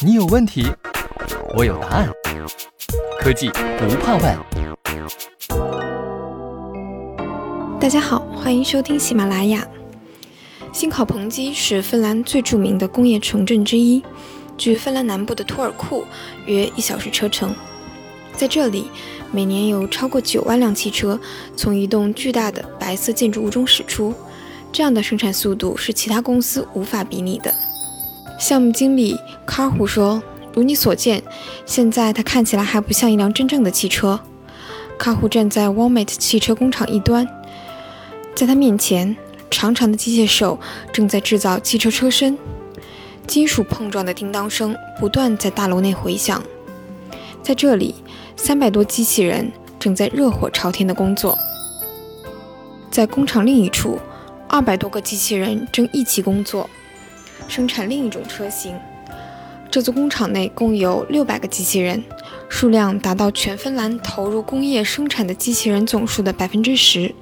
[0.00, 0.66] 你有问题，
[1.56, 2.08] 我有答案。
[3.20, 4.38] 科技不怕问。
[7.80, 9.66] 大家好，欢迎收听喜马拉雅。
[10.72, 14.02] 新考彭基是芬兰最著名的工业城镇之一，
[14.56, 16.04] 距芬兰南部的托尔库
[16.46, 17.54] 约一小时车程。
[18.36, 18.88] 在这里，
[19.32, 21.18] 每年有超过九万辆汽车
[21.56, 24.14] 从一栋巨大的白色建筑物中驶出，
[24.70, 27.52] 这样的生产速度是其他公司无法比拟的。
[28.42, 29.16] 项目经理
[29.46, 30.20] 卡胡说
[30.52, 31.22] ：“如你所见，
[31.64, 34.18] 现在它看起来还不像一辆真正的汽车。”
[34.98, 37.24] 卡胡站在 Walmart 汽车工厂一端，
[38.34, 39.16] 在他面前，
[39.48, 40.58] 长长的机械手
[40.92, 42.36] 正在制造汽车车身，
[43.28, 46.42] 金属碰撞的叮当声不断在大楼内回响。
[47.44, 47.94] 在这里，
[48.34, 51.38] 三百多机器人正在热火朝天的工作。
[52.90, 54.00] 在工厂另一处，
[54.48, 56.68] 二百多个机器人正一起工作。
[57.48, 58.74] 生产另一种车型。
[59.70, 62.04] 这座工厂内共有六百个机器人，
[62.48, 67.14] 数量达到全芬兰投入工业生产的机器人总数的百分之十。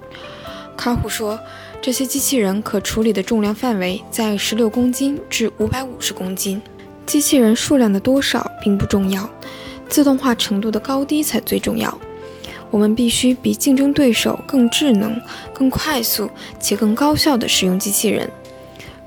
[0.76, 1.38] 卡虎说，
[1.80, 6.60] 这些机器人可处理的重量范围在十六公斤至五百五十公斤。
[7.06, 9.28] 机器人数量的多少并不重要，
[9.88, 11.96] 自动化程度的高低才最重要。
[12.70, 15.20] 我们必须比竞争对手更智能、
[15.52, 18.30] 更快速且更高效地使用机器人。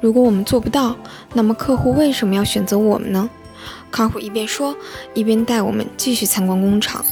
[0.03, 0.97] 如果我们做不到，
[1.33, 3.29] 那么客户为什么要选择我们呢？
[3.89, 4.75] 卡虎一边说，
[5.13, 7.05] 一边带我们继续参观工厂。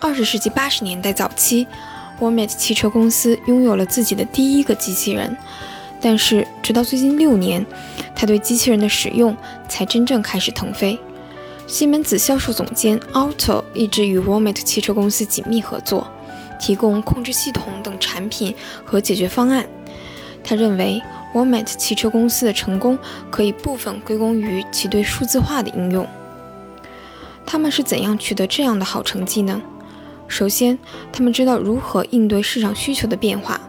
[0.00, 1.66] 二十世纪八十年代早期
[2.20, 5.36] ，Walmart 汽车公司拥有了自己的第一个机器人，
[6.00, 7.66] 但是直到最近六年，
[8.16, 9.36] 他对机器人的使用
[9.68, 10.98] 才真正开始腾飞。
[11.66, 16.08] 西门子销售总监 Otto 一直与 Walmart 汽车公司紧密合作，
[16.58, 18.54] 提供控制系统等产品
[18.86, 19.66] 和解决方案。
[20.42, 21.02] 他认为。
[21.34, 22.98] Walmart 汽车公司的成功
[23.30, 26.06] 可以部分归功于其对数字化的应用。
[27.44, 29.60] 他们是怎样取得这样的好成绩呢？
[30.26, 30.78] 首先，
[31.10, 33.60] 他们知道如何应对市场需求的变化。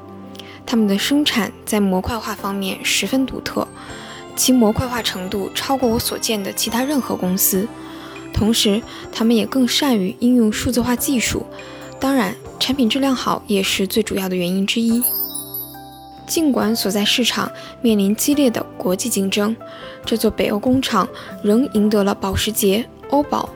[0.65, 3.67] 他们的生产在模块化方面十分独特，
[4.35, 7.67] 其模块化程度超过我所见的其他任何公司。
[8.33, 8.81] 同时，
[9.11, 11.45] 他们也更善于应用数字化技术。
[11.99, 15.01] 当然，产品质量好也是最主要的原因之一。
[16.29, 17.51] 尽管所在市场
[17.81, 19.55] 面临激烈的国际竞争，
[20.05, 21.09] 这座北欧工厂
[21.41, 23.49] 仍赢得了保时捷、欧宝、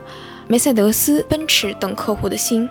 [0.48, 2.68] 梅赛德斯奔驰等客户的心。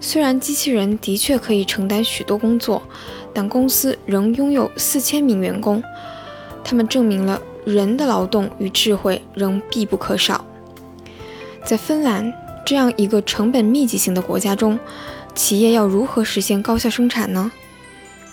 [0.00, 2.82] 虽然机器人的确可以承担许多工作，
[3.34, 5.82] 但公司仍拥有四千名员工，
[6.64, 10.42] 他们证明了人的劳动与智慧仍必不可少。
[11.62, 12.32] 在芬兰
[12.64, 14.78] 这样一个成本密集型的国家中，
[15.34, 17.52] 企业要如何实现高效生产呢？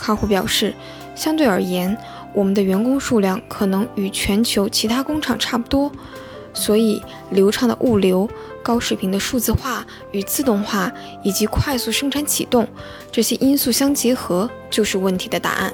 [0.01, 0.73] 卡虎表示，
[1.13, 1.95] 相对而言，
[2.34, 5.91] 我们的员工数量可能与全球其他工厂差不多，
[6.56, 8.28] 所以流畅的物流、
[8.63, 10.91] 高水平的数字化与自动化
[11.22, 12.67] 以及快速生产启动
[13.12, 15.72] 这些因素相结合，就是问题的答案。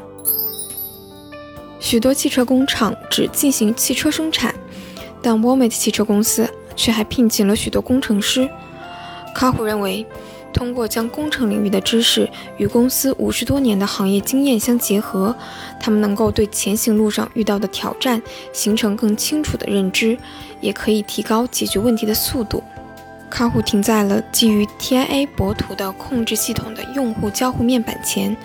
[1.79, 4.53] 许多汽车工厂只进行汽车生产，
[5.21, 8.49] 但 Walmart 汽车公司却还聘请了许多工程师。
[9.33, 10.05] 卡虎认为。
[10.53, 12.27] 通过将工程领域的知识
[12.57, 15.35] 与公司五十多年的行业经验相结合，
[15.79, 18.19] 他们能够对前行路上遇到的挑战
[18.51, 20.17] 形成更清楚的认知，
[20.59, 22.63] 也可以提高解决问题的速度。
[23.29, 28.35] 卡虎停在了基于 TIA 博图的控制系统的用户交互面板前，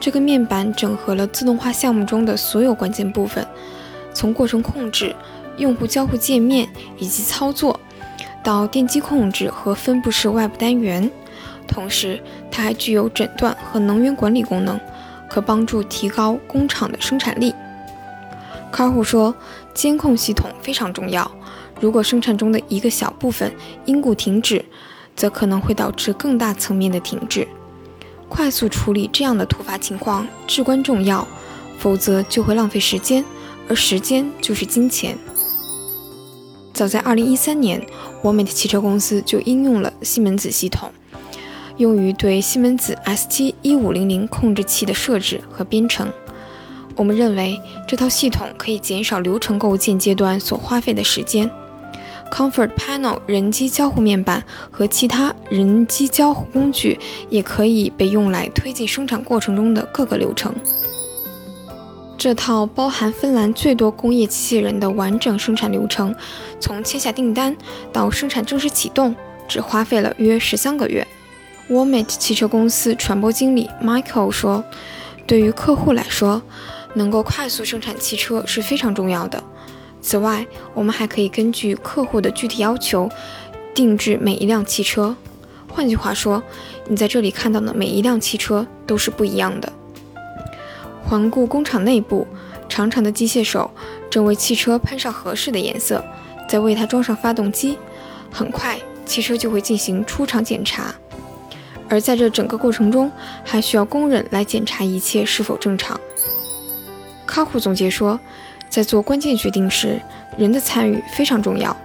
[0.00, 3.46] 这个面板整合了自动化项目中的所有关键部分，
[4.12, 5.14] 从过程控制、
[5.56, 7.78] 用户交互界面以及操作，
[8.42, 11.10] 到电机控制和分布式外部单元。
[11.68, 12.20] 同时，
[12.50, 14.80] 它还具有诊断和能源管理功能，
[15.28, 17.54] 可帮助提高工厂的生产力。
[18.72, 19.34] 卡虎说，
[19.72, 21.30] 监控系统非常重要。
[21.80, 23.52] 如果生产中的一个小部分
[23.84, 24.64] 因故停止，
[25.14, 27.46] 则可能会导致更大层面的停滞。
[28.28, 31.26] 快速处理这样的突发情况至关重要，
[31.78, 33.24] 否则就会浪费时间，
[33.68, 35.16] 而时间就是金钱。
[36.74, 37.86] 早在2013年，
[38.22, 40.92] 我美的汽车公司就应用了西门子系统。
[41.78, 46.12] 用于对西门子 ST1500 控制器的设置和编程。
[46.94, 51.50] 我们认为这套系统可以减少流程构建阶段所花费的时间。
[52.30, 56.98] Comfort Panel 人机交互面板和其他人机交互工具
[57.30, 60.54] 也可以被用来推进生产过程中的各个流程。
[62.18, 66.14] 这套包含芬兰最多工业机器人的完整生产流程，
[66.58, 67.56] 从签下订单
[67.92, 69.14] 到生产正式启动，
[69.46, 71.06] 只花费了约十三个月。
[71.70, 74.64] Walmart 汽车公司传播经理 Michael 说
[75.26, 76.40] ：“对于客户来说，
[76.94, 79.42] 能够快速生产汽车是非常重要的。
[80.00, 83.10] 此外，我们还可以根据客户的具体要求，
[83.74, 85.14] 定制每一辆汽车。
[85.68, 86.42] 换句话说，
[86.88, 89.70] 你在这里看到的每一辆汽车都是不一样的。
[91.04, 92.26] 环顾工厂内部，
[92.66, 93.70] 长长的机械手
[94.08, 96.02] 正为汽车喷上合适的颜色，
[96.48, 97.76] 再为它装上发动机。
[98.32, 100.94] 很快，汽车就会进行出厂检查。
[101.88, 103.10] 而在这整个过程中，
[103.44, 105.98] 还需要工人来检查一切是否正常。
[107.26, 108.18] 卡库总结说，
[108.68, 110.00] 在做关键决定时，
[110.36, 111.76] 人的参与非常重要。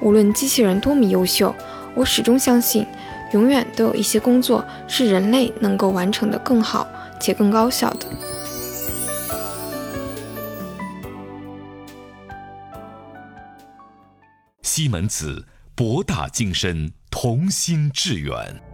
[0.00, 1.54] 无论机器人多么优秀，
[1.94, 2.86] 我始终相信，
[3.32, 6.86] 永远都有一些工作是人类能够完成的更好
[7.20, 8.06] 且更高效的。
[14.62, 18.71] 西门子，博大精深，同心致远。